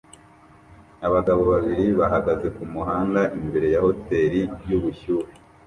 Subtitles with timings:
[1.07, 5.31] Abagabo babiri bahagaze kumuhanda imbere ya hoteri yubushyuhe